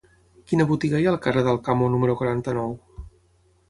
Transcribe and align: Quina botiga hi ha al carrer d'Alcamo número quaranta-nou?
Quina 0.51 0.65
botiga 0.71 1.03
hi 1.03 1.05
ha 1.09 1.13
al 1.13 1.19
carrer 1.27 1.45
d'Alcamo 1.51 1.93
número 1.99 2.19
quaranta-nou? 2.23 2.79